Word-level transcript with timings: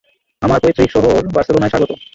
আমার 0.41 0.59
পৈতৃক 0.63 0.89
শহর 0.95 1.07
বার্সেলোনায় 1.33 1.71
স্বাগত। 1.71 1.91